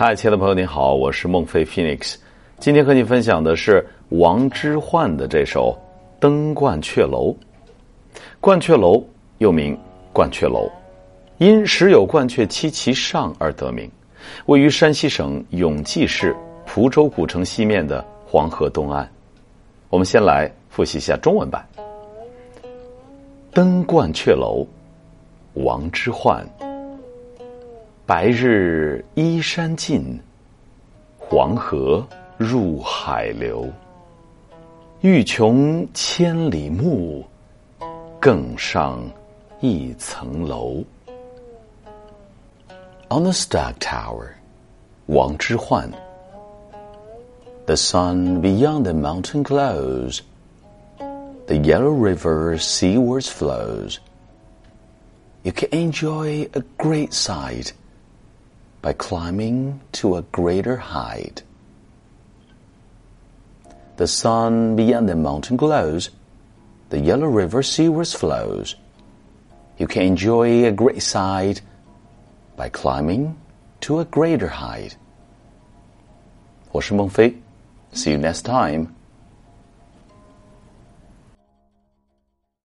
[0.00, 2.14] 嗨，亲爱的朋友，你好，我是孟非 Phoenix。
[2.60, 5.76] 今天和你分享的是王之涣的这首
[6.20, 7.34] 《登鹳雀楼》。
[8.40, 9.04] 鹳雀楼
[9.38, 9.76] 又名
[10.14, 10.70] 鹳雀楼，
[11.38, 13.90] 因时有鹳雀栖其上而得名。
[14.46, 16.32] 位于山西省永济市
[16.64, 19.10] 蒲州古城西面的黄河东岸。
[19.90, 21.66] 我们先来复习一下中文版。
[23.52, 24.64] 登鹳雀楼，
[25.54, 26.44] 王之涣。
[28.08, 30.18] 白日依山尽，
[31.18, 32.02] 黄河
[32.38, 33.70] 入海流。
[35.02, 37.22] 欲穷千里目，
[38.18, 38.98] 更上
[39.60, 40.82] 一层楼。
[43.10, 44.30] On the Stag Tower，
[45.04, 45.90] 王之涣。
[47.66, 50.20] The sun beyond the mountain glows.
[51.46, 53.98] The yellow river seawards flows.
[55.42, 57.72] You can enjoy a great sight
[58.81, 61.43] by climbing to a greater height.
[63.97, 66.09] The sun beyond the mountain glows.
[66.89, 68.75] The yellow river seawards flows.
[69.77, 71.61] You can enjoy a great sight
[72.55, 73.35] by climbing
[73.81, 74.97] to a greater height.
[76.71, 77.35] 我是孟非，
[77.93, 78.87] See you next time.